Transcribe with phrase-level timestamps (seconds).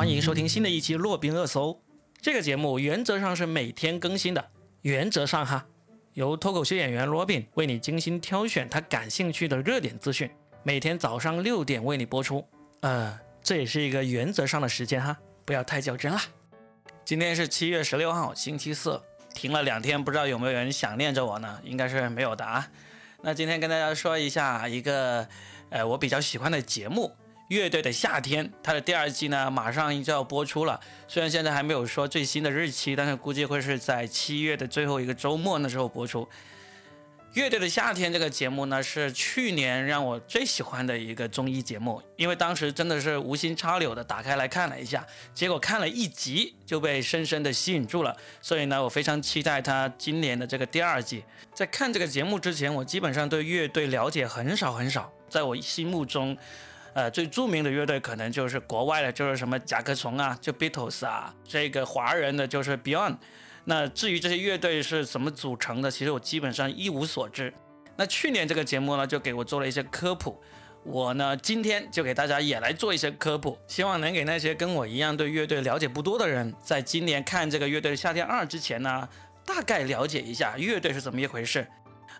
[0.00, 1.72] 欢迎收听新的一期《洛宾热搜》。
[2.22, 4.42] 这个节目原则上是每天更新的，
[4.80, 5.66] 原则上哈，
[6.14, 10.30] 由脱口秀演员罗宾为你精心挑选他感兴趣的热点资讯，
[10.62, 12.42] 每天早上六点为你播出。
[12.80, 16.22] 呃，这也是一个原则上的时间哈，不要太较真啦。
[17.04, 18.98] 今天是七月十六号，星期四，
[19.34, 21.60] 停了两天，不知道有没有人想念着我呢？
[21.62, 22.66] 应该是没有的啊。
[23.20, 25.28] 那今天跟大家说一下一个，
[25.68, 27.14] 呃，我比较喜欢的节目。
[27.50, 30.78] 乐队的夏天，它的第二季呢，马上就要播出了。
[31.08, 36.28] 虽然现在还没有说最新的日期，但是估计会是在七月的最后一个周末那时候播出。
[37.34, 48.16] 乐队的夏天这个节目呢，是去年让我最喜欢的一个综艺节目，因为当时真的是无心插柳的打开来看了一下，结果看了一集就被深深的吸引住了。
[48.40, 51.24] 所以呢，我非常期待它今年的这个第二季。
[51.52, 56.38] 在看这个节目之前，我基本上对乐队了解很少很少，在我心目中。
[56.92, 63.16] 呃，最著名的乐队可能就是国外的，就是什么甲壳虫啊，就 Beatles 啊，这个华人的就是 Beyond。
[63.64, 67.52] 那至于这些乐队是怎么组成的，其实我基本上一无所知。
[67.96, 70.40] 那去年这个节目呢，就给我做了一些科普。
[70.82, 79.06] 我呢，今天就给大家也来做一些科普，希望能给那些跟我一样对乐队了解不多的人，在今年看这个乐队夏天二之前呢，
[79.44, 81.66] 大概了解一下乐队是怎么一回事。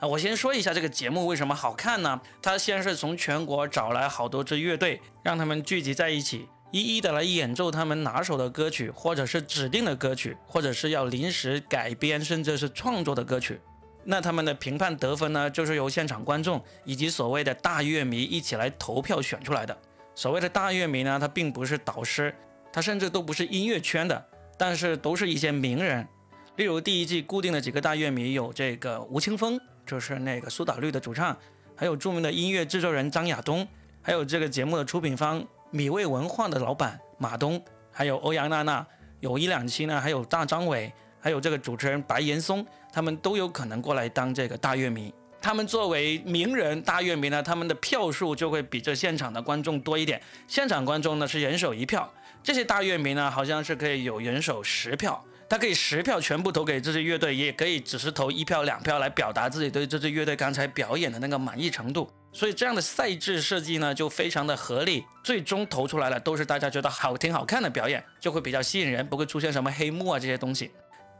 [0.00, 2.18] 啊，我先说一下这个节目为什么好看呢？
[2.40, 13.60] 他先是从全国找来好多支乐队，让他们聚集在一起，一一的来演奏他们拿手的歌曲，或者是指定的歌曲，或者是要临时改编，甚至是创作的歌曲。
[14.02, 19.78] 那他们的评判得分呢，就是由现场观众以及所谓的大乐迷一起来投票选出来的。
[20.14, 22.34] 所谓的大乐迷呢，他并不是导师，
[22.72, 26.08] 他甚至都不是音乐圈的，但是都是一些名人。
[26.56, 29.60] 例如第一季固定的几个大乐迷有这个吴青峰。
[29.90, 31.36] 就是那个苏打绿的主唱，
[31.74, 33.66] 还有著名的音乐制作人张亚东，
[34.00, 37.60] 还有这个节目的出品方米味文化的老板马东，
[37.90, 38.86] 还有欧阳娜娜，
[39.18, 45.12] 有一两期呢，还有大张伟，还有这个主持人白岩松，他们都有可能过来当这个大乐迷。
[45.42, 50.22] 他们作为名人大乐迷呢，他们的票数就会比这现场的观众多一点。
[50.46, 52.08] 现场观众呢是人手一票，
[52.44, 55.24] 这些大乐迷呢好像是可以有人手十票。
[55.50, 62.08] 他可以十票全部投给这支乐队，也可以只是投一票、两票来表达自己对这支乐队刚才表演的那个满意程度。
[62.32, 65.04] 所以这样的赛制设计呢，就非常的合理。
[65.24, 70.70] 最终投出来了都是大家觉得好听、好看的表演，就会比较吸引人，不会出现什么黑幕啊这些东西。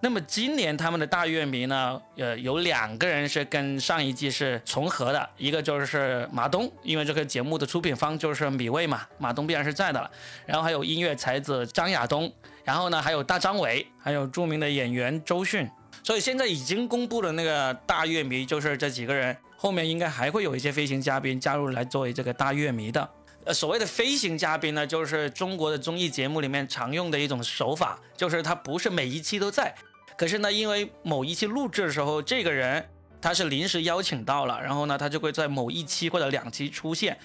[0.00, 10.08] 那么今年他们的大乐迷呢，呃，有两个人是跟上一季是重合的，一个就是马东，因为这个节目的出品方就是米未嘛，马东必然是在的了。
[10.46, 12.32] 然后还有音乐才子张亚东，
[12.62, 15.68] 然后呢还有大张伟，还有著名的演员周迅。
[16.04, 23.10] 所以现在已经公布的那个大乐迷就是这几个人，后面应该还会有一些飞行嘉宾加入来作为这个大乐迷的。
[23.44, 29.74] 呃，所谓的飞行嘉宾呢，就是中国的综艺节目里面常用的一种手法，就是他不是每一期都在，
[30.18, 32.84] 可是呢，因为某一期录制的时候，这个人
[33.20, 37.16] 他是临时邀请到了，然后呢，他就会在某一期或者两期出现，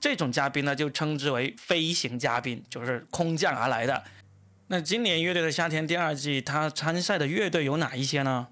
[0.00, 4.02] 这种嘉宾呢就称之为飞行嘉宾，就是空降而来的。
[4.68, 8.48] 那今年乐队的夏天第二季，他参赛的乐队有哪一些呢？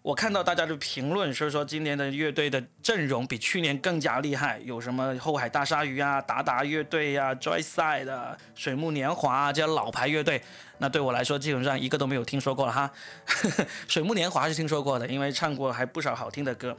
[0.00, 10.40] 我看到大家的评论是说，今年的乐队的阵容比去年更加厉害，有什么后海大鲨鱼啊、达达乐队呀、Joyside 的水木年华啊这些老牌乐队。
[10.78, 12.90] 那对我来说，基本上一个都没有听说过了哈。
[13.88, 16.76] 水木年华是听说过的，因为唱过还不少好听的歌。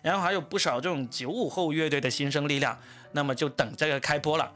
[0.00, 2.78] 然后还有不少这种九五后乐队的新生力量，
[3.12, 4.50] 那么就等这个开播了。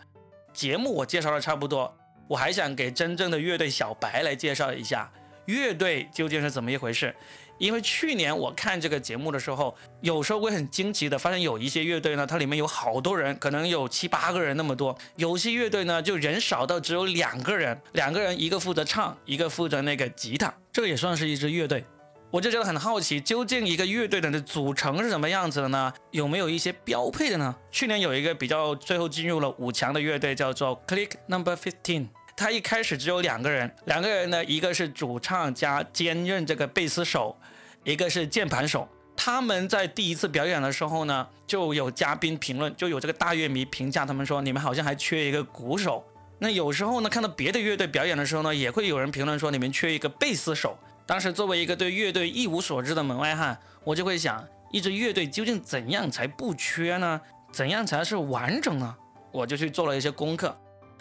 [0.53, 1.95] 节目我介绍的差不多，
[2.29, 5.11] 我还想给真正的乐队小白来介绍一下。
[5.45, 7.15] 乐队究竟是怎么一回事？
[7.59, 21.85] 因为去年我看这个节目的时候，有时候会很惊奇的发现，有一些乐队呢，它里面有好多人，可能有七八个人那么多；有些乐队呢，就人少到只有两个人，两个人一个负责唱，一个负责那个吉他，这个也算是一支乐队。
[22.31, 25.93] 我就觉得很好奇，究竟一个乐队的组成是什么样子的呢？
[26.11, 27.55] 有没有一些标配的呢？
[27.71, 32.09] 去年有一个比较最后进入了五强的乐队，叫做 Click Number Fifteen。
[32.37, 37.35] 他一开始只有两个人，两个人呢，一个是主唱加兼任这个贝斯手，
[37.83, 38.87] 一个是键盘手。
[39.17, 46.05] 他们在第一次表演的时候呢，就有嘉宾评论，就有这个大乐迷评价他们说，你们好像还缺一个鼓手。
[46.39, 50.79] 那有时候呢，看到别的乐队表演的时候呢，也会有人评论说，你们缺一个贝斯手。
[51.07, 57.19] 当时作为一个对乐队一无所知的门外汉，我就会想，一支乐队究竟怎样才不缺呢？
[57.51, 58.95] 怎样才是完整呢？
[59.33, 60.55] 我就去做了一些功课。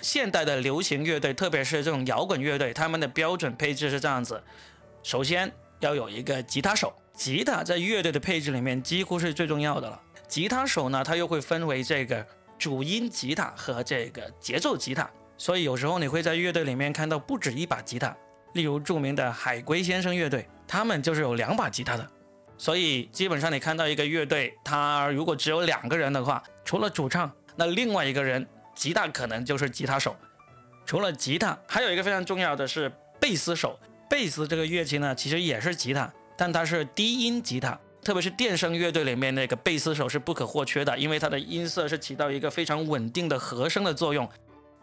[0.06, 4.40] 现代的流行乐队，特别是这种摇滚乐队，他们的标准配置是这样子：
[5.02, 10.00] 首先要有一个吉他手，吉他在乐队的配置里面几乎是最重要的了。
[10.28, 12.24] 吉他手呢，它又会分为这个
[12.56, 15.10] 主音吉他和这个节奏吉他。
[15.40, 18.16] 所以有时候你会在乐队里面看到不止一把吉他。
[18.54, 22.08] 例如著名的海龟先生乐队，他们就是有两把吉他的。
[22.60, 30.16] 所以基本上你看到一个乐队，他如果只有两个人的话，除了主唱，那另外一个人吉他可能就是吉他手。
[30.86, 33.80] 除了吉他，还有一个非常重要的是贝斯手。
[34.08, 37.80] 贝斯这个乐器呢，其实也是吉他，但它是低音吉他。
[38.04, 44.30] 特别是电声乐队里面那个贝斯手是不可或缺的，因为它的音色是起到一个非常稳定的和声的作用。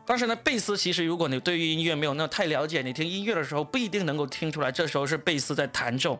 [0.04, 6.18] 但是呢，贝斯其实如果你对于音乐没有那么太了解，你听音乐的时候不一定能够听出来，这时候是贝斯在弹奏。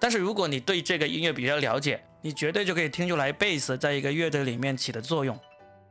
[0.00, 5.38] 但是如果你对这个音乐比较了解，你绝对就可以听出来贝斯在一个乐队里面起的作用。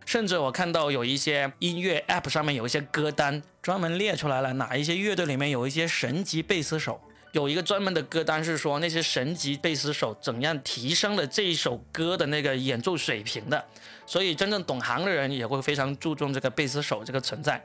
[0.09, 7.00] 甚至我看到有一些音乐 App 上面有一些歌单，专门列出来了哪一些乐队里面有一些神级贝斯手。
[7.31, 13.63] 有一个专门的歌单是说那些神级贝斯手怎样提升了这一首歌的那个演奏水平的，
[14.07, 17.63] 所以真正懂行的人也会非常注重这个贝斯手这个存在。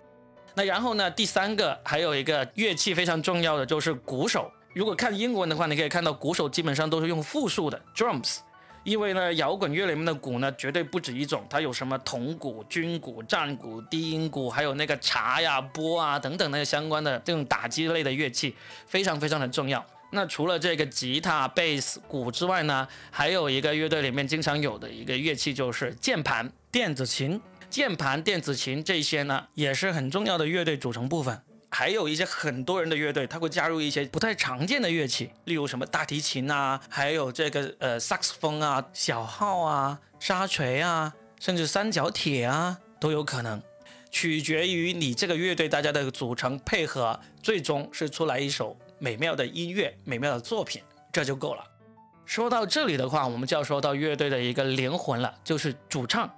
[0.54, 4.52] 那然后呢，第三个还有一个乐器非常重要的就是鼓手。
[4.74, 8.40] 如果看英文的话，你可以看到鼓手基本上都是用复数的 drums。
[8.84, 18.54] 因为呢，摇滚乐里面的鼓呢，绝对不止一种，它有什么铜鼓、军鼓、战鼓、低音鼓，还有那个茶呀、钵啊等等那些相关的这种打击类的乐器，
[18.86, 19.84] 非常非常的重要。
[20.10, 27.40] 那除了这个吉他、贝斯、鼓之外呢，还有一个乐队里面经常有的一个乐器就是键盘、电子琴、
[27.70, 31.40] 键盘、电子琴这些呢，也是很重要的乐队组成部分。
[31.74, 43.60] 还有一些很多人的乐队，他会加入一些不太常见的乐器，例如什么大提琴啊，还有这个呃萨克斯风啊、小号啊、沙锤啊，甚至三角铁啊都有可能，
[44.08, 50.80] 取决于你这个乐队大家的组成配合，最终是出来一首美妙的音乐、美妙的作品，
[51.12, 51.64] 这就够了。
[52.24, 56.32] 说到这里的话，我们就要说到乐队的一个灵魂了，就是主唱。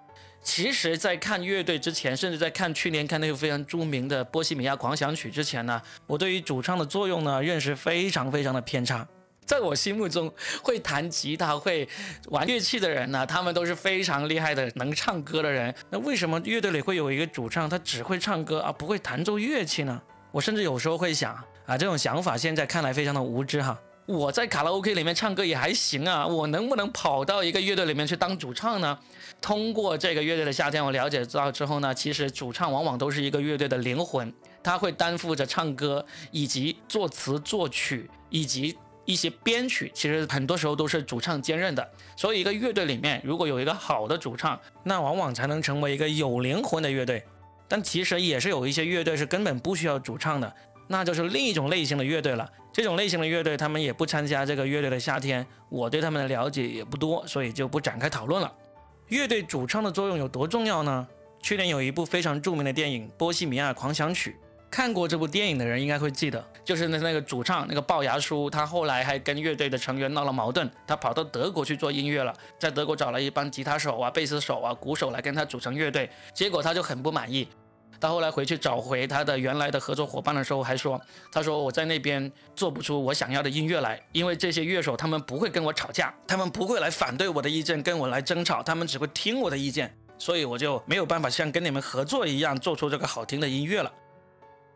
[0.46, 9.06] 其实，在看乐队之前，甚至在看去年看那个非常著名的《波西米亚狂想曲》之前呢，我对于主唱的作用呢认识非常非常的偏差。
[9.44, 10.32] 在我心目中，
[10.62, 11.86] 会弹吉他、会
[12.28, 15.74] 玩乐器的人呢，他们都是非常厉害的、能唱歌的人。
[15.90, 20.00] 那为什么乐队里会有一个主唱，他只会唱歌而不会弹奏乐器呢？
[20.30, 21.34] 我甚至有时候会想
[21.66, 23.76] 啊，这种想法现在看来非常的无知哈。
[24.06, 28.96] 我在卡拉 OK 里面唱歌也还行啊，我能不能跑到一个乐队里面去当主唱呢？
[29.40, 34.32] 通过这个乐队的夏天，我了解到之后呢，其实主唱往往都是一个乐队的灵魂，
[34.62, 41.90] 他会担负着唱歌以及作词作曲以及一些编曲，其实很多时候都是主唱兼任的。
[42.16, 47.24] 所以一个乐队里面如果有一个好的主唱，那往往才能成为一个有灵魂的乐队。
[47.66, 50.54] 但其实也是有一些乐队是根本不需要主唱的。
[50.88, 52.48] 那就是另一种类型的乐队了。
[52.76, 55.46] 这种类型的乐队，他们也不参加这个乐队的夏天。
[55.70, 58.52] 我对他们的了解也不多，所以就不展开讨论了。
[59.08, 61.08] 乐队主唱的作用有多重要呢？
[61.40, 64.32] 去年有一部非常著名的电影《波西米亚狂想曲》，
[64.70, 77.48] 看过这部电影的人应该会记得，就是那那个主唱那个龅牙叔，他后来还跟乐队的成员闹了矛盾，他跑到德国去做音乐了，在德国找了一帮吉他手啊、贝斯手啊、鼓手来跟他组成乐队，结果他就很不满意。
[77.98, 81.00] 到后来回去找回他的原来的合作伙伴的时候，还说
[81.32, 93.92] ：“他说我在那边做不出我想要的音乐来，因为这些乐手他们不会跟我吵架，他们不会来反对我的意见，跟我来争吵，他们只会听我的意见，所以我就没有办法像跟你们合作一样做出这个好听的音乐了。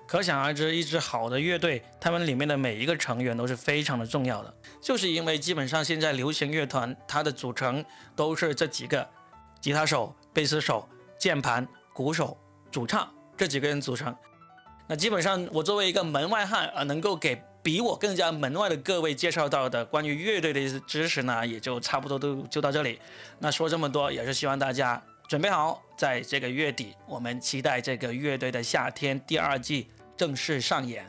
[0.07, 7.85] 可想而知，一支好的乐队，他们里面的每一个成员都是非常的重要的，就是因为基本上现在流行乐团它的组成
[8.17, 9.09] 都是这几个：
[9.61, 12.37] 吉他手、贝斯手、键盘、鼓手。”
[12.71, 14.15] 主唱这几个人组成，
[14.87, 22.99] 那基本上我作为一个门外汉啊，能够给比我更加门外的各位介绍到的关于乐队的知识呢，也就差不多都就到这里。
[23.39, 31.05] 那说这么多，也是希望大家准备好，在这个月底，我们期待这个乐队的夏天第二季正式上演。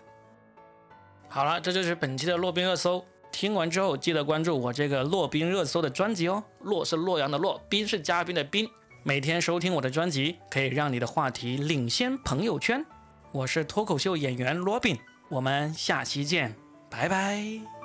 [1.30, 3.04] 好了，这就是本期的洛宾热搜。
[3.32, 6.44] 听完之后，记得关注我这个洛宾热搜的专辑哦。
[6.60, 8.70] 洛是洛阳的洛，宾是嘉宾的宾。
[9.04, 12.86] 每天收听我的专辑，可以让你的话题领先朋友圈。
[13.32, 14.96] 我是脱口秀演员罗宾，
[15.30, 16.56] 我们下期见，
[16.90, 17.81] 拜拜。